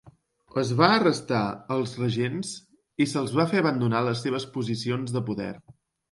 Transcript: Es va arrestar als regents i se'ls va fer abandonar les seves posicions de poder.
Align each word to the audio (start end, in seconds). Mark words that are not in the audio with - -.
Es 0.59 0.69
va 0.77 0.87
arrestar 0.93 1.41
als 1.75 1.91
regents 2.03 2.53
i 3.05 3.07
se'ls 3.11 3.33
va 3.39 3.45
fer 3.51 3.59
abandonar 3.65 4.01
les 4.07 4.23
seves 4.27 4.47
posicions 4.57 5.13
de 5.19 5.23
poder. 5.29 5.51